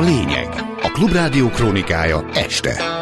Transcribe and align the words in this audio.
A 0.00 0.02
lényeg. 0.02 0.48
A 0.82 0.90
Klubrádió 0.92 1.48
krónikája 1.48 2.24
este. 2.34 2.99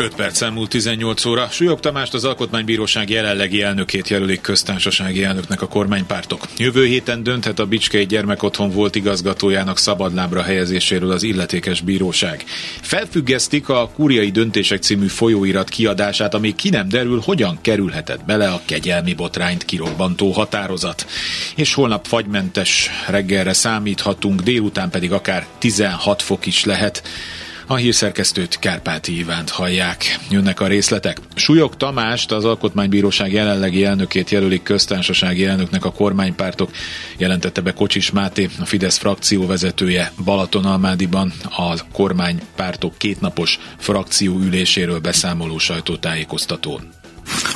5 0.00 0.14
perc 0.14 0.40
elmúlt 0.40 0.70
18 0.70 1.24
óra. 1.24 1.48
Súlyog 1.50 1.80
Tamást 1.80 2.14
az 2.14 2.24
Alkotmánybíróság 2.24 3.10
jelenlegi 3.10 3.62
elnökét 3.62 4.08
jelölik 4.08 4.40
köztársasági 4.40 5.24
elnöknek 5.24 5.62
a 5.62 5.68
kormánypártok. 5.68 6.40
Jövő 6.56 6.86
héten 6.86 7.22
dönthet 7.22 7.58
a 7.58 7.66
Bicskei 7.66 8.06
Gyermekotthon 8.06 8.70
volt 8.70 8.94
igazgatójának 8.94 9.78
szabadlábra 9.78 10.42
helyezéséről 10.42 11.10
az 11.10 11.22
illetékes 11.22 11.80
bíróság. 11.80 12.44
Felfüggesztik 12.80 13.68
a 13.68 13.90
Kúriai 13.94 14.30
Döntések 14.30 14.82
című 14.82 15.06
folyóirat 15.06 15.68
kiadását, 15.68 16.34
ami 16.34 16.54
ki 16.54 16.68
nem 16.68 16.88
derül, 16.88 17.20
hogyan 17.24 17.58
kerülhetett 17.60 18.24
bele 18.24 18.48
a 18.48 18.62
kegyelmi 18.64 19.14
botrányt 19.14 19.64
kirobbantó 19.64 20.30
határozat. 20.30 21.06
És 21.56 21.74
holnap 21.74 22.06
fagymentes 22.06 22.90
reggelre 23.08 23.52
számíthatunk, 23.52 24.40
délután 24.40 24.90
pedig 24.90 25.12
akár 25.12 25.46
16 25.58 26.22
fok 26.22 26.46
is 26.46 26.64
lehet. 26.64 27.02
A 27.70 27.76
hírszerkesztőt 27.76 28.58
Kárpáti 28.58 29.18
Ivánt 29.18 29.50
hallják. 29.50 30.18
Jönnek 30.30 30.60
a 30.60 30.66
részletek. 30.66 31.18
Súlyog 31.34 31.76
Tamást, 31.76 32.32
az 32.32 32.44
Alkotmánybíróság 32.44 33.32
jelenlegi 33.32 33.84
elnökét 33.84 34.30
jelölik 34.30 34.62
köztársasági 34.62 35.44
elnöknek 35.44 35.84
a 35.84 35.92
kormánypártok, 35.92 36.70
jelentette 37.18 37.60
be 37.60 37.72
Kocsis 37.72 38.10
Máté, 38.10 38.48
a 38.60 38.64
Fidesz 38.64 38.98
frakció 38.98 39.46
vezetője 39.46 40.12
Balatonalmádiban 40.24 41.32
a 41.44 41.88
kormánypártok 41.92 42.98
kétnapos 42.98 43.58
frakció 43.78 44.38
üléséről 44.38 44.98
beszámoló 44.98 45.58
sajtótájékoztatón. 45.58 46.99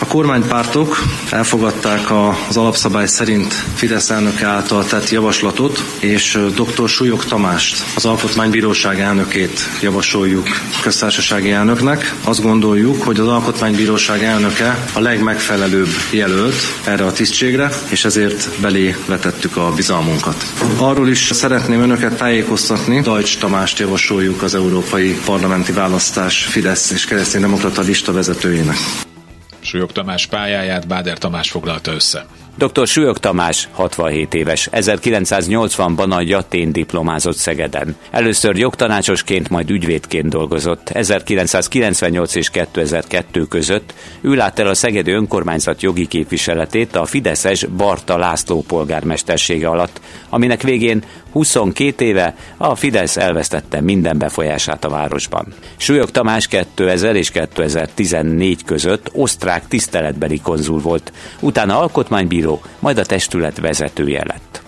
A 0.01 0.07
kormánypártok 0.07 1.03
elfogadták 1.31 2.11
az 2.49 2.57
alapszabály 2.57 3.07
szerint 3.07 3.53
Fidesz 3.75 4.11
elnöke 4.11 4.47
által 4.47 4.85
tett 4.85 5.11
javaslatot, 5.11 5.85
és 5.99 6.39
dr. 6.55 6.89
Súlyog 6.89 7.25
Tamást, 7.25 7.85
az 7.97 8.05
Alkotmánybíróság 8.05 9.01
elnökét 9.01 9.61
javasoljuk 9.81 10.49
köztársasági 10.83 11.51
elnöknek. 11.51 12.15
Azt 12.25 12.43
gondoljuk, 12.43 13.03
hogy 13.03 13.21
az 13.21 13.27
Alkotmánybíróság 13.27 14.23
elnöke 14.23 14.85
a 14.93 15.01
legmegfelelőbb 15.01 15.89
jelölt 16.11 16.57
erre 16.85 17.05
a 17.07 17.13
tisztségre, 17.13 17.71
és 17.89 18.05
ezért 18.05 18.49
belé 18.61 18.97
vetettük 19.07 19.57
a 19.57 19.73
bizalmunkat. 19.77 20.47
Arról 20.77 21.09
is 21.09 21.31
szeretném 21.33 21.81
önöket 21.81 22.17
tájékoztatni, 22.17 23.01
Dajcs 23.01 23.39
Tamást 23.39 23.79
javasoljuk 23.79 24.43
az 24.43 24.55
Európai 24.55 25.19
Parlamenti 25.25 25.73
Választás 25.73 26.45
Fidesz 26.45 26.91
és 26.91 27.05
Kereszténydemokrata 27.05 27.83
lista 27.83 28.13
vezetőjének. 28.13 28.77
Súlyog 29.65 29.93
Tamás 29.93 30.27
pályáját 30.27 30.87
Báder 30.87 31.19
Tamás 31.19 31.51
foglalta 31.51 31.93
össze. 31.93 32.27
Dr. 32.57 32.87
Súlyog 32.87 33.19
Tamás, 33.19 33.69
67 33.73 34.35
éves, 34.35 34.69
1980-ban 34.73 36.11
a 36.11 36.21
Jatén 36.21 36.73
diplomázott 36.73 37.37
Szegeden. 37.37 37.97
Először 38.11 38.57
jogtanácsosként, 38.57 39.49
majd 39.49 39.71
ügyvédként 39.71 40.29
dolgozott. 40.29 40.91
1998 40.91 42.35
és 42.35 42.51
2002 42.51 43.49
között 43.49 43.95
ő 44.21 44.35
látta 44.35 44.63
el 44.63 44.69
a 44.69 44.75
Szegedi 44.75 45.11
önkormányzat 45.11 45.83
jogi 45.83 46.07
képviseletét 46.07 46.97
a 46.97 47.05
Fideszes 47.05 47.65
Barta 47.65 48.17
László 48.17 48.65
polgármestersége 48.67 49.69
alatt, 49.69 50.01
aminek 50.29 50.63
végén 50.63 51.05
22 51.35 52.05
éve 52.05 52.35
a 52.57 52.75
Fidesz 52.75 53.17
elvesztette 53.17 53.81
minden 53.81 54.19
befolyását 54.19 54.85
a 54.85 54.89
városban. 54.89 55.47
Súlyog 55.77 56.11
Tamás 56.11 56.47
2000 56.47 57.17
és 57.17 57.31
2014 57.31 58.65
között 58.65 59.11
osztrák 59.13 59.69
tiszteletbeli 59.69 60.41
konzul 60.41 60.81
volt, 60.81 61.13
utána 61.41 61.79
alkotmánybíró, 61.79 62.63
majd 62.79 62.99
a 62.99 63.05
testület 63.05 63.61
vezetője 63.61 64.23
lett. 64.27 64.63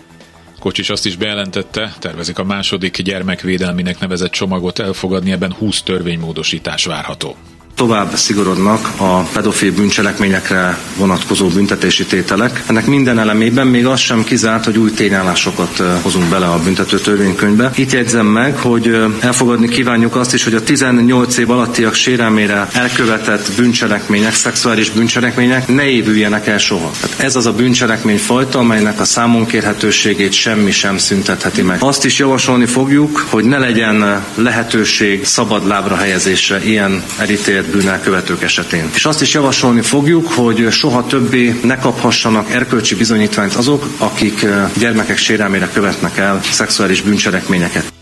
Kocsis 0.60 0.90
azt 0.90 1.06
is 1.06 1.16
bejelentette, 1.16 1.92
tervezik 1.98 2.38
a 2.38 2.44
második 2.44 3.02
gyermekvédelminek 3.02 3.98
nevezett 3.98 4.30
csomagot 4.30 4.78
elfogadni, 4.78 5.32
ebben 5.32 5.52
20 5.52 5.82
törvénymódosítás 5.82 6.84
várható 6.84 7.36
tovább 7.76 8.16
szigorodnak 8.16 8.90
a 8.96 9.22
pedofil 9.22 9.72
bűncselekményekre 9.72 10.78
vonatkozó 10.96 11.48
büntetési 11.48 12.04
tételek. 12.04 12.62
Ennek 12.66 12.86
minden 12.86 13.18
elemében 13.18 13.66
még 13.66 13.86
az 13.86 14.00
sem 14.00 14.24
kizárt, 14.24 14.64
hogy 14.64 14.78
új 14.78 14.90
tényállásokat 14.90 15.82
hozunk 16.02 16.28
bele 16.28 16.46
a 16.46 16.58
büntető 16.64 16.98
törvénykönyvbe. 16.98 17.70
Itt 17.74 17.92
jegyzem 17.92 18.26
meg, 18.26 18.56
hogy 18.56 19.00
elfogadni 19.20 19.68
kívánjuk 19.68 20.16
azt 20.16 20.34
is, 20.34 20.44
hogy 20.44 20.54
a 20.54 20.62
18 20.62 21.36
év 21.36 21.50
alattiak 21.50 21.94
sérelmére 21.94 22.68
elkövetett 22.72 23.50
bűncselekmények, 23.56 24.34
szexuális 24.34 24.90
bűncselekmények 24.90 25.68
ne 25.68 25.84
évüljenek 25.84 26.46
el 26.46 26.58
soha. 26.58 26.90
Tehát 27.00 27.20
ez 27.20 27.36
az 27.36 27.46
a 27.46 27.52
bűncselekmény 27.52 28.18
fajta, 28.18 28.58
amelynek 28.58 29.00
a 29.00 29.04
számonkérhetőségét 29.04 30.32
semmi 30.32 30.70
sem 30.70 30.98
szüntetheti 30.98 31.62
meg. 31.62 31.76
Azt 31.80 32.04
is 32.04 32.18
javasolni 32.18 32.66
fogjuk, 32.66 33.26
hogy 33.30 33.44
ne 33.44 33.58
legyen 33.58 34.24
lehetőség 34.34 35.24
szabad 35.24 35.66
lábra 35.66 35.96
helyezésre 35.96 36.64
ilyen 36.64 37.04
elítélt 37.18 37.65
bűnelkövetők 37.70 38.42
esetén. 38.42 38.90
És 38.94 39.04
azt 39.04 39.22
is 39.22 39.34
javasolni 39.34 39.80
fogjuk, 39.80 40.28
hogy 40.28 40.70
soha 40.70 41.06
többé 41.06 41.60
ne 41.62 41.78
kaphassanak 41.78 42.50
erkölcsi 42.50 42.94
bizonyítványt 42.94 43.54
azok, 43.54 43.86
akik 43.98 44.46
gyermekek 44.78 45.16
sérelmére 45.16 45.68
követnek 45.72 46.16
el 46.16 46.40
szexuális 46.42 47.00
bűncselekményeket. 47.00 47.92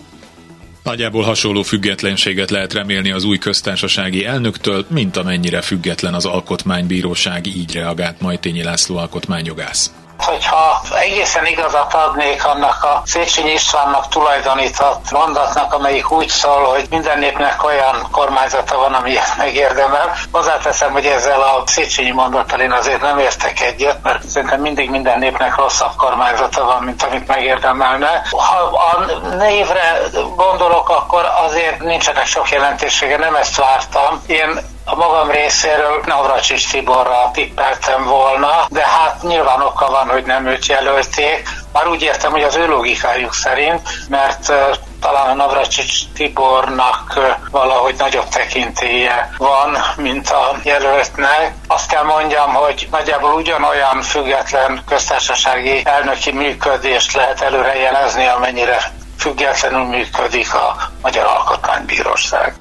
Nagyjából 0.83 1.23
hasonló 1.23 1.63
függetlenséget 1.63 2.51
lehet 2.51 2.73
remélni 2.73 3.11
az 3.11 3.25
új 3.25 3.39
köztársasági 3.39 4.25
elnöktől, 4.25 4.87
mint 4.89 5.17
amennyire 5.17 5.61
független 5.61 6.15
az 6.15 6.25
alkotmánybíróság, 6.25 7.47
így 7.47 7.75
reagált 7.75 8.21
Majtényi 8.21 8.63
László 8.63 8.97
alkotmányjogász 8.97 9.91
hogyha 10.25 10.81
egészen 11.01 11.47
igazat 11.47 11.95
adnék 11.95 12.45
annak 12.45 12.85
a 12.85 13.03
Széchenyi 13.05 13.53
Istvánnak 13.53 14.09
tulajdonított 14.09 15.11
mondatnak, 15.11 15.73
amelyik 15.73 16.11
úgy 16.11 16.29
szól, 16.29 16.65
hogy 16.65 16.87
minden 16.91 17.19
népnek 17.19 17.65
olyan 17.65 18.09
kormányzata 18.11 18.79
van, 18.79 18.93
ami 18.95 19.15
megérdemel. 19.39 20.15
Hozzáteszem, 20.33 20.93
hogy 20.93 21.07
ezzel 21.07 21.41
a 21.41 21.63
Széchenyi 21.67 22.11
mondattal 22.11 22.61
én 22.61 22.73
azért 22.73 23.01
nem 23.01 23.19
értek 23.19 23.61
egyet, 23.61 24.03
mert 24.03 24.29
szerintem 24.29 24.61
mindig 24.61 24.91
minden 24.91 25.19
népnek 25.19 25.57
rosszabb 25.57 25.97
kormányzata 25.97 26.65
van, 26.65 26.83
mint 26.83 27.03
amit 27.03 27.27
megérdemelne. 27.27 28.23
Ha 28.31 28.57
a 28.73 29.05
névre 29.37 30.01
gondolok, 30.37 30.89
akkor 30.89 31.31
azért 31.47 31.81
nincsenek 31.81 32.27
sok 32.27 32.51
jelentősége, 32.51 33.17
nem 33.17 33.35
ezt 33.35 33.57
vártam. 33.57 34.23
Én 34.27 34.73
a 34.85 34.95
magam 34.95 35.31
részéről 35.31 36.03
Navracsics 36.07 36.71
Tiborra 36.71 37.31
tippeltem 37.33 38.05
volna, 38.05 38.67
de 38.69 38.87
hát 38.87 39.23
nyilván 39.23 39.61
oka 39.61 39.91
van, 39.91 40.09
hogy 40.09 40.25
nem 40.25 40.47
őt 40.47 40.67
jelölték. 40.67 41.49
Már 41.73 41.89
úgy 41.89 42.03
értem, 42.03 42.31
hogy 42.31 42.43
az 42.43 42.57
ő 42.57 42.67
logikájuk 42.67 43.35
szerint, 43.35 43.89
mert 44.09 44.53
talán 45.01 45.31
a 45.31 45.35
Navracsics 45.35 46.05
Tibornak 46.15 47.21
valahogy 47.51 47.95
nagyobb 47.99 48.29
tekintélye 48.29 49.31
van, 49.37 49.77
mint 49.97 50.31
a 50.31 50.57
jelöltnek. 50.63 51.55
Azt 51.67 51.89
kell 51.89 52.03
mondjam, 52.03 52.55
hogy 52.55 52.89
nagyjából 52.91 53.33
ugyanolyan 53.33 54.03
független 54.03 54.83
köztársasági 54.89 55.83
elnöki 55.85 56.33
működést 56.33 57.13
lehet 57.13 57.41
előrejelezni, 57.41 58.27
amennyire 58.27 58.93
függetlenül 59.19 59.85
működik 59.85 60.55
a 60.55 60.77
Magyar 61.03 61.27
Alkotmánybíróság. 61.27 62.55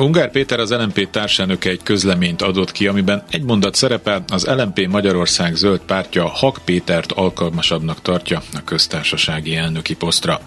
Ungár 0.00 0.30
Péter 0.30 0.60
az 0.60 0.70
LMP 0.70 1.10
társelnöke 1.10 1.70
egy 1.70 1.82
közleményt 1.82 2.42
adott 2.42 2.72
ki, 2.72 2.86
amiben 2.86 3.24
egy 3.30 3.42
mondat 3.42 3.74
szerepel, 3.74 4.24
az 4.28 4.46
LMP 4.46 4.86
Magyarország 4.88 5.54
zöld 5.54 5.80
pártja 5.80 6.28
Hak 6.28 6.58
Pétert 6.64 7.12
alkalmasabbnak 7.12 8.02
tartja 8.02 8.42
a 8.52 8.64
köztársasági 8.64 9.56
elnöki 9.56 9.94
posztra. 9.96 10.40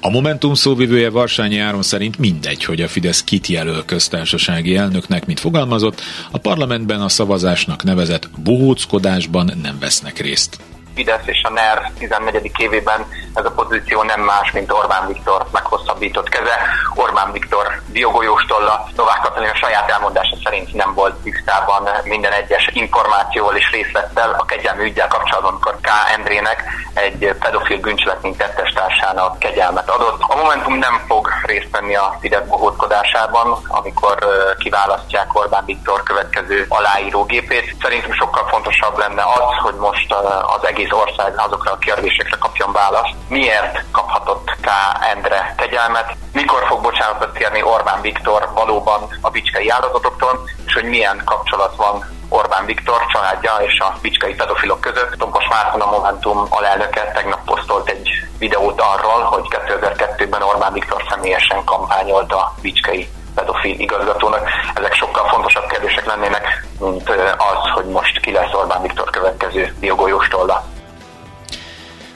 A 0.00 0.10
Momentum 0.10 0.54
szóvivője 0.54 1.10
Varsányi 1.10 1.58
Áron 1.58 1.82
szerint 1.82 2.18
mindegy, 2.18 2.64
hogy 2.64 2.80
a 2.80 2.88
Fidesz 2.88 3.24
kit 3.24 3.46
jelöl 3.46 3.84
köztársasági 3.84 4.76
elnöknek, 4.76 5.26
mint 5.26 5.40
fogalmazott, 5.40 6.00
a 6.30 6.38
parlamentben 6.38 7.00
a 7.00 7.08
szavazásnak 7.08 7.82
nevezett 7.82 8.28
bohóckodásban 8.44 9.52
nem 9.62 9.78
vesznek 9.80 10.18
részt. 10.18 10.58
Fidesz 10.94 11.26
és 11.26 11.42
a 11.42 11.50
NER 11.50 11.90
14. 11.98 12.52
évében 12.56 13.06
ez 13.34 13.44
a 13.44 13.50
pozíció 13.50 14.02
nem 14.02 14.20
más, 14.20 14.50
mint 14.50 14.72
Orbán 14.72 15.06
Viktor 15.06 15.46
meghosszabbított 15.52 16.28
keze. 16.28 16.58
Orbán 16.94 17.32
Viktor 17.32 17.80
biogolyóstolla, 17.86 18.88
Novák 18.96 19.20
Katalin 19.22 19.48
a 19.48 19.56
saját 19.56 19.90
elmondása 19.90 20.36
szerint 20.44 20.72
nem 20.72 20.94
volt 20.94 21.14
tisztában 21.14 21.88
minden 22.04 22.32
egyes 22.32 22.70
információval 22.72 23.56
és 23.56 23.70
részlettel 23.70 24.36
a 24.38 24.44
kegyelmi 24.44 24.84
ügyel 24.84 25.08
kapcsolatban, 25.08 25.52
amikor 25.52 25.78
K. 25.80 25.88
Endrének 26.16 26.64
egy 26.94 27.34
pedofil 27.38 27.80
bűncselekmény 27.80 28.36
tettestársának 28.36 29.38
kegyelmet 29.38 29.90
adott. 29.90 30.20
A 30.20 30.36
Momentum 30.36 30.74
nem 30.74 31.04
fog 31.06 31.28
részt 31.42 31.70
venni 31.70 31.94
a 31.94 32.16
Fidesz 32.20 32.46
bohózkodásában, 32.46 33.58
amikor 33.68 34.18
kiválasztják 34.58 35.34
Orbán 35.34 35.64
Viktor 35.64 36.02
következő 36.02 36.66
aláírógépét. 36.68 37.76
Szerintem 37.82 38.12
sokkal 38.12 38.46
fontosabb 38.48 38.98
lenne 38.98 39.22
az, 39.22 39.56
hogy 39.62 39.74
most 39.74 40.14
az 40.56 40.66
egész 40.66 40.81
egész 40.82 40.98
ország 41.06 41.32
azokra 41.36 41.72
a 41.72 41.78
kérdésekre 41.78 42.36
kapjon 42.36 42.72
választ. 42.72 43.14
Miért 43.28 43.84
kaphatott 43.92 44.50
K. 44.60 44.68
Endre 45.14 45.54
kegyelmet? 45.56 46.16
Mikor 46.32 46.66
fog 46.66 46.80
bocsánatot 46.82 47.32
kérni 47.32 47.62
Orbán 47.62 48.00
Viktor 48.00 48.48
valóban 48.54 49.00
a 49.20 49.30
bicskei 49.30 49.68
áldozatoktól, 49.68 50.48
és 50.66 50.72
hogy 50.72 50.84
milyen 50.84 51.22
kapcsolat 51.24 51.76
van 51.76 52.04
Orbán 52.28 52.66
Viktor 52.66 53.06
családja 53.12 53.52
és 53.60 53.78
a 53.78 53.94
bicskai 54.00 54.34
pedofilok 54.34 54.80
között. 54.80 55.18
Tompos 55.18 55.48
Márton 55.48 55.80
a 55.80 55.90
Momentum 55.90 56.46
alelnöke 56.50 57.12
tegnap 57.14 57.44
posztolt 57.44 57.88
egy 57.88 58.08
videót 58.38 58.80
arról, 58.80 59.22
hogy 59.22 59.44
2002-ben 59.48 60.42
Orbán 60.42 60.72
Viktor 60.72 61.04
személyesen 61.10 61.64
kampányolt 61.64 62.32
a 62.32 62.54
bicskai 62.62 63.08
pedofil 63.34 63.80
igazgatónak. 63.80 64.48
Ezek 64.74 64.94
sokkal 64.94 65.28
fontosabb 65.28 65.66
kérdések 65.66 66.06
lennének, 66.06 66.66
mint 66.78 67.08
az, 67.36 67.70
hogy 67.74 67.84
most 67.84 68.20
ki 68.20 68.32
lesz 68.32 68.52
Orbán 68.52 68.82
Viktor 68.82 69.10
következő 69.10 69.74
biogolyóstolla. 69.80 70.61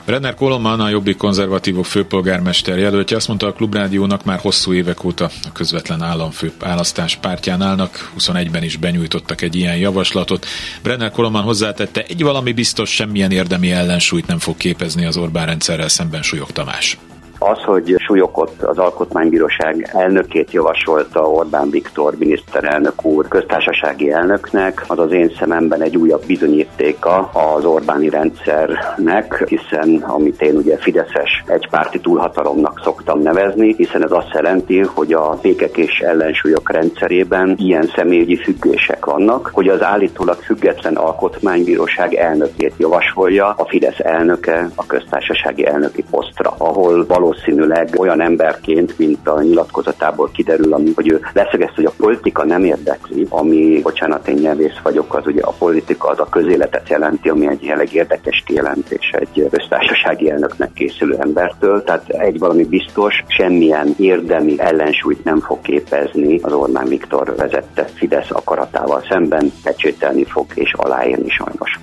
Renner 0.07 0.35
Koloman, 0.35 0.79
a 0.79 0.89
Jobbik 0.89 1.17
konzervatívok 1.17 1.85
főpolgármester 1.85 2.77
jelöltje 2.77 3.15
azt 3.15 3.27
mondta 3.27 3.47
a 3.47 3.51
Klubrádiónak 3.51 4.23
már 4.23 4.39
hosszú 4.39 4.73
évek 4.73 5.03
óta 5.03 5.25
a 5.25 5.51
közvetlen 5.53 6.01
államfő 6.01 6.51
választás 6.59 7.15
pártján 7.15 7.61
állnak, 7.61 8.11
21-ben 8.19 8.63
is 8.63 8.77
benyújtottak 8.77 9.41
egy 9.41 9.55
ilyen 9.55 9.77
javaslatot. 9.77 10.45
Brenner 10.83 11.11
Koloman 11.11 11.43
hozzátette, 11.43 12.03
egy 12.07 12.23
valami 12.23 12.53
biztos 12.53 12.89
semmilyen 12.89 13.31
érdemi 13.31 13.71
ellensúlyt 13.71 14.27
nem 14.27 14.39
fog 14.39 14.57
képezni 14.57 15.05
az 15.05 15.17
Orbán 15.17 15.45
rendszerrel 15.45 15.89
szemben 15.89 16.21
Súlyog 16.21 16.51
Tamás. 16.51 16.97
Az, 17.39 17.59
hogy 17.63 17.95
Súlyokot 18.07 18.61
az 18.61 18.77
Alkotmánybíróság 18.77 19.89
elnökét 19.93 20.51
javasolta 20.51 21.29
Orbán 21.29 21.69
Viktor 21.69 22.15
miniszterelnök 22.17 23.05
úr 23.05 23.27
köztársasági 23.27 24.11
elnöknek, 24.11 24.83
az 24.87 24.99
az 24.99 25.11
én 25.11 25.31
szememben 25.39 25.81
egy 25.81 25.97
újabb 25.97 26.25
bizonyítéka 26.25 27.17
az 27.33 27.65
Orbáni 27.65 28.09
rendszernek, 28.09 29.43
hiszen 29.47 30.03
amit 30.07 30.41
én 30.41 30.55
ugye 30.55 30.77
Fideszes 30.77 31.43
egypárti 31.47 31.99
túlhatalomnak 31.99 32.81
szoktam 32.83 33.21
nevezni, 33.21 33.73
hiszen 33.77 34.03
ez 34.03 34.11
azt 34.11 34.33
jelenti, 34.33 34.79
hogy 34.79 35.13
a 35.13 35.37
fékek 35.41 35.77
és 35.77 35.99
ellensúlyok 35.99 36.71
rendszerében 36.71 37.55
ilyen 37.57 37.91
személyi 37.95 38.37
függések 38.37 39.05
vannak, 39.05 39.49
hogy 39.53 39.67
az 39.67 39.83
állítólag 39.83 40.37
független 40.37 40.95
alkotmánybíróság 40.95 42.13
elnökét 42.13 42.73
javasolja 42.77 43.49
a 43.57 43.65
Fidesz 43.65 43.99
elnöke 43.99 44.69
a 44.75 44.85
köztársasági 44.85 45.65
elnöki 45.65 46.03
posztra, 46.09 46.53
ahol 46.57 47.05
való 47.05 47.27
valószínűleg 47.27 47.96
olyan 47.97 48.21
emberként, 48.21 48.97
mint 48.97 49.27
a 49.27 49.41
nyilatkozatából 49.41 50.29
kiderül, 50.33 50.75
hogy 50.95 51.11
ő 51.11 51.21
leszögezte, 51.33 51.75
hogy 51.75 51.85
a 51.85 51.93
politika 51.97 52.45
nem 52.45 52.63
érdekli, 52.63 53.25
ami, 53.29 53.79
bocsánat, 53.81 54.27
én 54.27 54.35
nyelvész 54.35 54.79
vagyok, 54.83 55.15
az 55.15 55.27
ugye 55.27 55.41
a 55.41 55.51
politika 55.51 56.07
az 56.07 56.19
a 56.19 56.29
közéletet 56.29 56.89
jelenti, 56.89 57.29
ami 57.29 57.47
egy 57.47 57.63
jelenleg 57.63 57.93
érdekes 57.93 58.43
kijelentés 58.45 59.09
egy 59.11 59.47
köztársasági 59.51 60.29
elnöknek 60.29 60.73
készülő 60.73 61.15
embertől. 61.19 61.83
Tehát 61.83 62.09
egy 62.09 62.39
valami 62.39 62.63
biztos, 62.63 63.23
semmilyen 63.27 63.95
érdemi 63.97 64.59
ellensúlyt 64.59 65.23
nem 65.23 65.39
fog 65.39 65.61
képezni 65.61 66.39
az 66.41 66.53
Orbán 66.53 66.87
Viktor 66.87 67.35
vezette 67.35 67.85
Fidesz 67.95 68.31
akaratával 68.31 69.03
szemben, 69.09 69.51
pecsételni 69.63 70.23
fog 70.23 70.45
és 70.53 70.73
aláírni 70.73 71.29
sajnos. 71.29 71.79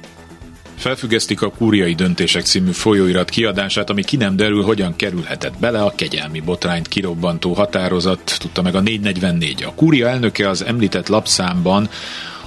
Felfüggesztik 0.76 1.43
a 1.43 1.50
Kúriai 1.50 1.94
Döntések 1.94 2.44
című 2.44 2.71
folyóirat 2.71 3.31
kiadását, 3.31 3.91
ami 3.91 4.03
ki 4.03 4.17
nem 4.17 4.37
derül, 4.37 4.62
hogyan 4.62 4.97
kerülhetett 4.97 5.59
bele 5.59 5.82
a 5.82 5.93
kegyelmi 5.97 6.41
botrányt 6.41 6.88
kirobbantó 6.88 7.53
határozat, 7.53 8.37
tudta 8.38 8.62
meg 8.62 8.75
a 8.75 8.81
444. 8.81 9.65
A 9.65 9.75
Kúria 9.75 10.09
elnöke 10.09 10.49
az 10.49 10.65
említett 10.65 11.09
lapszámban 11.09 11.88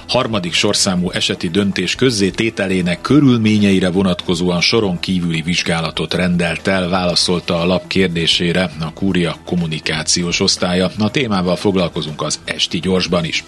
harmadik 0.08 0.52
sorszámú 0.52 1.10
eseti 1.10 1.48
döntés 1.48 1.94
közzétételének 1.94 3.00
körülményeire 3.00 3.90
vonatkozóan 3.90 4.60
soron 4.60 5.00
kívüli 5.00 5.42
vizsgálatot 5.42 6.14
rendelt 6.14 6.68
el, 6.68 6.88
válaszolta 6.88 7.60
a 7.60 7.66
lap 7.66 7.86
kérdésére 7.86 8.70
a 8.80 8.92
Kúria 8.92 9.36
kommunikációs 9.44 10.40
osztálya. 10.40 10.90
A 10.98 11.10
témával 11.10 11.56
foglalkozunk 11.56 12.22
az 12.22 12.40
esti 12.44 12.78
gyorsban 12.78 13.24
is. 13.24 13.44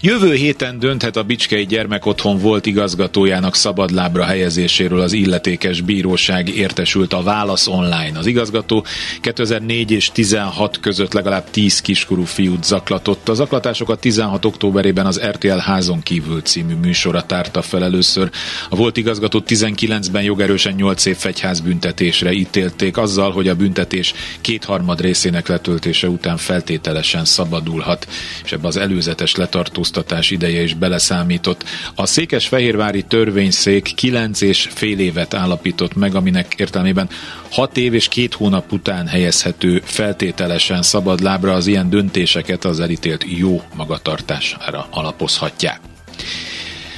Jövő 0.00 0.34
héten 0.34 0.78
dönthet 0.78 1.16
a 1.16 1.22
Bicskei 1.22 1.66
Gyermekotthon 1.66 2.38
volt 2.38 2.66
igazgatójának 2.66 3.54
szabadlábra 3.54 4.24
helyezéséről 4.24 5.00
az 5.00 5.12
illetékes 5.12 5.80
bíróság 5.80 6.48
értesült 6.48 7.12
a 7.12 7.22
Válasz 7.22 7.66
online. 7.66 8.18
Az 8.18 8.26
igazgató 8.26 8.84
2004 9.20 9.90
és 9.90 10.10
16 10.12 10.80
között 10.80 11.12
legalább 11.12 11.44
10 11.50 11.80
kiskorú 11.80 12.24
fiút 12.24 12.64
zaklatott. 12.64 13.28
A 13.28 13.34
zaklatásokat 13.34 14.00
16 14.00 14.44
októberében 14.44 15.06
az 15.06 15.20
RTL 15.20 15.58
házon 15.82 16.02
kívül 16.02 16.40
című 16.40 16.74
műsora 16.74 17.22
tárta 17.22 17.62
fel 17.62 17.84
először. 17.84 18.30
A 18.68 18.76
volt 18.76 18.96
igazgató 18.96 19.42
19-ben 19.46 20.22
jogerősen 20.22 20.74
8 20.74 21.04
év 21.04 21.16
fegyházbüntetésre 21.16 22.32
ítélték 22.32 22.96
azzal, 22.96 23.32
hogy 23.32 23.48
a 23.48 23.54
büntetés 23.54 24.14
kétharmad 24.40 25.00
részének 25.00 25.48
letöltése 25.48 26.08
után 26.08 26.36
feltételesen 26.36 27.24
szabadulhat, 27.24 28.08
és 28.44 28.52
ebbe 28.52 28.66
az 28.66 28.76
előzetes 28.76 29.34
letartóztatás 29.36 30.30
ideje 30.30 30.62
is 30.62 30.74
beleszámított. 30.74 31.64
A 31.94 32.06
Székesfehérvári 32.06 33.02
törvényszék 33.02 33.94
9 33.94 34.40
és 34.40 34.68
fél 34.74 34.98
évet 34.98 35.34
állapított 35.34 35.94
meg, 35.94 36.14
aminek 36.14 36.54
értelmében 36.56 37.08
6 37.50 37.76
év 37.76 37.94
és 37.94 38.08
két 38.08 38.34
hónap 38.34 38.72
után 38.72 39.06
helyezhető 39.06 39.82
feltételesen 39.84 40.82
szabad 40.82 41.20
lábra 41.20 41.52
az 41.52 41.66
ilyen 41.66 41.90
döntéseket 41.90 42.64
az 42.64 42.80
elítélt 42.80 43.24
jó 43.28 43.62
magatartására 43.74 44.86
alapozhatják. 44.90 45.71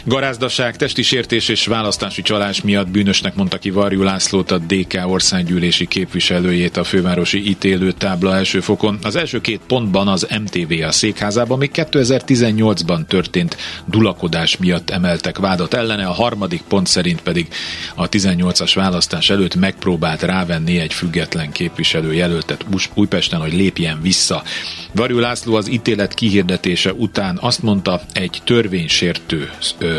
Garázdaság, 0.06 0.76
testi 0.76 1.02
sértés 1.02 1.48
és 1.48 1.66
választási 1.66 2.22
csalás 2.22 2.62
miatt 2.62 2.88
bűnösnek 2.88 3.34
mondta 3.34 3.58
ki 3.58 3.70
Varjú 3.70 4.02
Lászlót 4.02 4.50
a 4.50 4.58
DK 4.58 5.00
országgyűlési 5.06 5.86
képviselőjét 5.86 6.76
a 6.76 6.84
fővárosi 6.84 7.48
ítélő 7.48 7.92
tábla 7.92 8.36
első 8.36 8.60
fokon. 8.60 8.98
Az 9.02 9.16
első 9.16 9.40
két 9.40 9.60
pontban 9.66 10.08
az 10.08 10.26
MTV 10.42 10.72
a 10.86 10.92
székházában 10.92 11.58
még 11.58 11.70
2018-ban 11.74 13.06
történt 13.06 13.56
dulakodás 13.86 14.56
miatt 14.56 14.90
emeltek 14.90 15.38
vádat 15.38 15.74
ellene, 15.74 16.06
a 16.06 16.12
harmadik 16.12 16.62
pont 16.68 16.86
szerint 16.86 17.22
pedig 17.22 17.48
a 17.94 18.08
18-as 18.08 18.72
választás 18.74 19.30
előtt 19.30 19.54
megpróbált 19.54 20.22
rávenni 20.22 20.78
egy 20.78 20.92
független 20.92 21.52
képviselő 21.52 22.14
jelöltet 22.14 22.64
Újpesten, 22.94 23.40
hogy 23.40 23.52
lépjen 23.52 24.00
vissza. 24.02 24.42
Varjú 24.94 25.18
László 25.18 25.54
az 25.54 25.70
ítélet 25.70 26.14
kihirdetése 26.14 26.92
után 26.92 27.38
azt 27.40 27.62
mondta, 27.62 28.00
egy 28.12 28.40
törvénysértő 28.44 29.50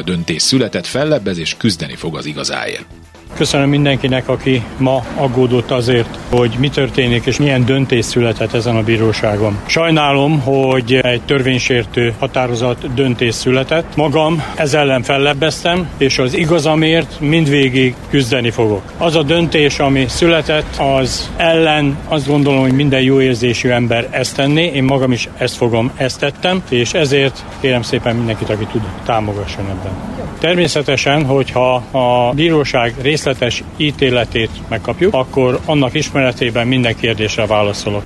döntés 0.01 0.41
született, 0.41 0.85
fellebbez 0.85 1.37
és 1.37 1.55
küzdeni 1.57 1.95
fog 1.95 2.15
az 2.17 2.25
igazáért. 2.25 2.85
Köszönöm 3.35 3.69
mindenkinek, 3.69 4.29
aki 4.29 4.63
ma 4.77 5.03
aggódott 5.15 5.71
azért, 5.71 6.19
hogy 6.29 6.55
mi 6.59 6.69
történik 6.69 7.25
és 7.25 7.37
milyen 7.37 7.65
döntés 7.65 8.05
született 8.05 8.53
ezen 8.53 8.75
a 8.75 8.83
bíróságon. 8.83 9.57
Sajnálom, 9.65 10.39
hogy 10.39 10.93
egy 10.93 11.21
törvénysértő 11.21 12.13
határozat 12.19 12.93
döntés 12.93 13.35
született. 13.35 13.95
Magam 13.95 14.43
ez 14.55 14.73
ellen 14.73 15.01
fellebbeztem, 15.03 15.89
és 15.97 16.19
az 16.19 16.37
igazamért 16.37 17.19
mindvégig 17.19 17.95
küzdeni 18.09 18.49
fogok. 18.49 18.81
Az 18.97 19.15
a 19.15 19.23
döntés, 19.23 19.79
ami 19.79 20.05
született, 20.07 20.77
az 20.77 21.31
ellen 21.37 21.97
azt 22.07 22.27
gondolom, 22.27 22.61
hogy 22.61 22.73
minden 22.73 23.01
jó 23.01 23.21
érzésű 23.21 23.69
ember 23.69 24.07
ezt 24.11 24.35
tenné. 24.35 24.71
Én 24.73 24.83
magam 24.83 25.11
is 25.11 25.29
ezt 25.37 25.55
fogom, 25.55 25.91
ezt 25.95 26.19
tettem, 26.19 26.63
és 26.69 26.93
ezért 26.93 27.43
kérem 27.59 27.81
szépen 27.81 28.15
mindenkit, 28.15 28.49
aki 28.49 28.65
tud, 28.71 28.81
támogasson 29.05 29.65
ebben. 29.69 30.24
Természetesen, 30.45 31.25
hogyha 31.25 31.75
a 31.75 32.33
bíróság 32.33 32.93
részletes 33.01 33.63
ítéletét 33.77 34.49
megkapjuk, 34.69 35.13
akkor 35.13 35.59
annak 35.65 35.93
ismeretében 35.93 36.67
minden 36.67 36.95
kérdésre 36.95 37.45
válaszolok. 37.45 38.03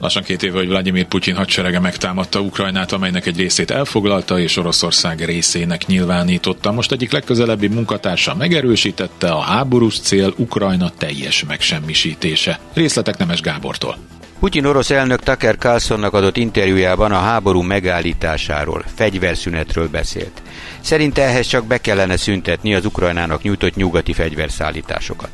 Lassan 0.00 0.22
két 0.22 0.42
éve, 0.42 0.56
hogy 0.58 0.68
Vladimir 0.68 1.04
Putyin 1.04 1.34
hadserege 1.34 1.80
megtámadta 1.80 2.40
Ukrajnát, 2.40 2.92
amelynek 2.92 3.26
egy 3.26 3.36
részét 3.36 3.70
elfoglalta 3.70 4.38
és 4.38 4.56
Oroszország 4.56 5.24
részének 5.24 5.86
nyilvánította. 5.86 6.72
Most 6.72 6.92
egyik 6.92 7.12
legközelebbi 7.12 7.68
munkatársa 7.68 8.34
megerősítette 8.34 9.30
a 9.30 9.40
háborús 9.40 10.00
cél 10.00 10.34
Ukrajna 10.36 10.90
teljes 10.98 11.44
megsemmisítése. 11.44 12.58
Részletek 12.74 13.16
Nemes 13.18 13.40
Gábortól. 13.40 13.96
Putyin 14.41 14.65
orosz 14.65 14.89
elnök 14.89 15.19
Tucker 15.19 15.57
Carlsonnak 15.57 16.13
adott 16.13 16.37
interjújában 16.37 17.11
a 17.11 17.19
háború 17.19 17.61
megállításáról, 17.61 18.83
fegyverszünetről 18.95 19.87
beszélt. 19.89 20.41
Szerinte 20.81 21.23
ehhez 21.23 21.47
csak 21.47 21.65
be 21.65 21.77
kellene 21.77 22.17
szüntetni 22.17 22.75
az 22.75 22.85
Ukrajnának 22.85 23.41
nyújtott 23.41 23.75
nyugati 23.75 24.13
fegyverszállításokat. 24.13 25.29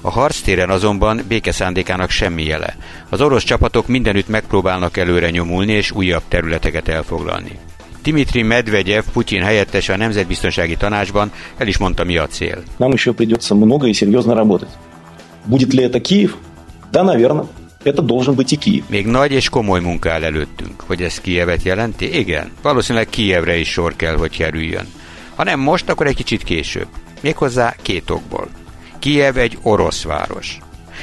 A 0.00 0.10
harctéren 0.10 0.70
azonban 0.70 1.20
békeszándékának 1.28 2.10
semmi 2.10 2.44
jele. 2.44 2.76
Az 3.08 3.20
orosz 3.20 3.42
csapatok 3.44 3.86
mindenütt 3.86 4.28
megpróbálnak 4.28 4.96
előre 4.96 5.30
nyomulni 5.30 5.72
és 5.72 5.90
újabb 5.90 6.22
területeket 6.28 6.88
elfoglalni. 6.88 7.58
Dimitri 8.02 8.42
Medvegyev, 8.42 9.02
Putyin 9.12 9.42
helyettese 9.42 9.92
a 9.92 9.96
Nemzetbiztonsági 9.96 10.76
Tanácsban 10.76 11.32
el 11.56 11.66
is 11.66 11.78
mondta, 11.78 12.04
mi 12.04 12.16
a 12.16 12.26
cél. 12.26 12.62
Нам 12.76 12.92
еще 12.92 13.12
придется 13.12 13.54
много 13.54 13.86
и 13.86 13.92
серьезно 13.92 14.34
работать. 14.34 14.68
Будет 15.46 15.72
ли 15.72 15.82
это 15.84 16.00
Киев? 16.00 16.36
Да, 16.92 17.02
наверное. 17.02 17.46
Это 17.84 18.02
должен 18.02 18.34
быть 18.34 18.52
и 18.52 18.56
Киев. 18.56 18.84
Még 18.88 19.06
nagy 19.06 19.32
és 19.32 19.48
komoly 19.48 19.80
munka 19.80 20.10
áll 20.10 20.24
előttünk. 20.24 20.80
Hogy 20.86 21.02
ez 21.02 21.20
Kijevet 21.20 21.62
jelenti? 21.62 22.18
Igen. 22.18 22.50
Valószínűleg 22.62 23.08
Kijevre 23.08 23.56
is 23.56 23.68
sor 23.68 23.96
kell, 23.96 24.16
hogy 24.16 24.36
kerüljön. 24.36 24.86
Ha 25.34 25.44
nem 25.44 25.60
most, 25.60 25.88
akkor 25.88 26.06
egy 26.06 26.16
kicsit 26.16 26.42
később. 26.42 26.86
Méghozzá 27.20 27.74
két 27.82 28.10
okból. 28.10 28.48
Kijev 28.98 29.36
egy 29.36 29.58
orosz 29.62 30.02
város. 30.02 30.58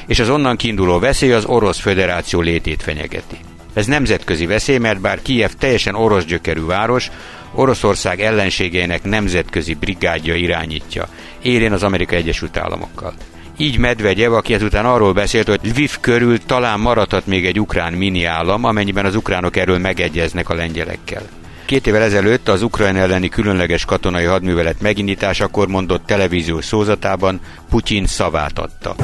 És 0.08 0.20
az 0.20 0.30
onnan 0.30 0.56
kiinduló 0.56 1.00
veszély 1.00 1.32
az 1.32 1.46
orosz 1.46 1.80
föderáció 1.80 2.42
létét 2.42 2.84
fenyegeti. 2.84 3.38
Ez 3.74 3.86
nemzetközi 3.86 4.46
veszély, 4.46 4.78
mert 4.78 5.02
bár 5.02 5.22
Kijev 5.22 5.52
teljesen 5.52 5.96
orosz 5.96 6.26
gyökerű 6.26 6.66
város, 6.66 7.12
Oroszország 7.56 8.22
ellenségeinek 8.22 9.04
nemzetközi 9.04 9.74
brigádja 9.74 10.36
irányítja, 10.36 11.08
élén 11.42 11.72
az 11.72 11.84
Amerikai 11.84 12.18
Egyesült 12.18 12.58
Államokkal. 12.58 13.14
Így 13.59 13.79
Medvegyev, 13.79 14.33
aki 14.33 14.55
ezután 14.55 14.87
arról 14.87 15.13
beszélt, 15.13 15.49
hogy 15.49 15.61
Lviv 15.63 15.97
körül 16.01 16.39
talán 16.39 16.81
maradhat 16.81 17.27
még 17.27 17.47
egy 17.47 17.61
ukrán 17.61 17.93
mini 17.93 18.25
állam, 18.25 18.65
amennyiben 18.65 19.05
az 19.05 19.15
ukránok 19.15 19.57
erről 19.57 19.79
megegyeznek 19.79 20.49
a 20.49 20.55
lengyelekkel. 20.55 21.23
Két 21.65 21.87
évvel 21.87 22.03
ezelőtt 22.03 22.49
az 22.49 22.63
Ukrajna 22.63 22.99
elleni 22.99 23.29
különleges 23.29 23.85
katonai 23.85 24.25
hadművelet 24.25 24.81
megindításakor 24.81 25.69
mondott 25.69 26.07
televíziós 26.07 26.65
szózatában 26.65 27.41
Putyin 27.71 28.07
szavát 28.07 28.59
adta. 28.59 28.95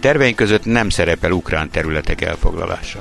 Terveink 0.00 0.36
között 0.36 0.64
nem 0.64 0.88
szerepel 0.88 1.30
ukrán 1.30 1.70
területek 1.70 2.20
elfoglalása. 2.20 2.98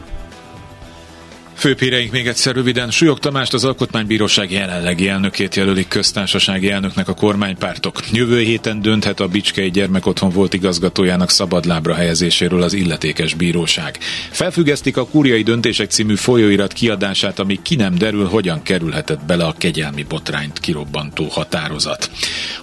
Főpíreink 1.59 2.11
még 2.11 2.27
egyszer 2.27 2.55
röviden. 2.55 2.91
Súlyog 2.91 3.19
Tamást 3.19 3.53
az 3.53 3.63
Alkotmánybíróság 3.63 4.51
jelenlegi 4.51 5.07
elnökét 5.07 5.55
jelölik 5.55 5.87
köztársasági 5.87 6.71
elnöknek 6.71 7.07
a 7.07 7.13
kormánypártok. 7.13 7.99
Jövő 8.11 8.39
héten 8.39 8.81
dönthet 8.81 9.19
a 9.19 9.27
Bicskei 9.27 9.69
Gyermekotthon 9.71 10.29
volt 10.29 10.53
igazgatójának 10.53 11.29
szabadlábra 11.29 11.93
helyezéséről 11.93 12.61
az 12.61 12.73
illetékes 12.73 13.33
bíróság. 13.33 13.97
Felfüggesztik 14.31 14.97
a 14.97 15.07
Kúriai 15.07 15.43
Döntések 15.43 15.89
című 15.89 16.15
folyóirat 16.15 16.73
kiadását, 16.73 17.39
ami 17.39 17.59
ki 17.61 17.75
nem 17.75 17.97
derül, 17.97 18.27
hogyan 18.27 18.63
kerülhetett 18.63 19.25
bele 19.25 19.45
a 19.45 19.55
kegyelmi 19.57 20.03
botrányt 20.03 20.59
kirobbantó 20.59 21.25
határozat. 21.25 22.09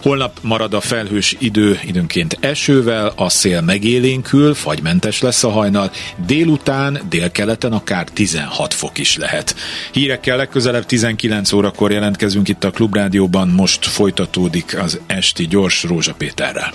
Holnap 0.02 0.38
marad 0.42 0.74
a 0.74 0.80
felhős 0.80 1.36
idő, 1.38 1.80
időnként 1.86 2.38
esővel, 2.40 3.12
a 3.16 3.28
szél 3.28 3.60
megélénkül, 3.60 4.54
fagymentes 4.54 5.20
lesz 5.20 5.44
a 5.44 5.50
hajnal, 5.50 5.90
délután, 6.26 7.00
délkeleten 7.08 7.72
akár 7.72 8.08
16 8.10 8.74
fok 8.74 8.85
fok 8.86 8.98
is 8.98 9.16
lehet. 9.16 9.54
Hírekkel 9.92 10.36
legközelebb 10.36 10.86
19 10.86 11.52
órakor 11.52 11.92
jelentkezünk 11.92 12.48
itt 12.48 12.64
a 12.64 12.70
Klubrádióban, 12.70 13.48
most 13.48 13.86
folytatódik 13.86 14.78
az 14.78 15.00
esti 15.06 15.46
gyors 15.46 15.82
Rózsa 15.82 16.14
Péterrel. 16.14 16.72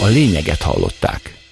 A 0.00 0.06
lényeget 0.06 0.62
hallották. 0.62 1.43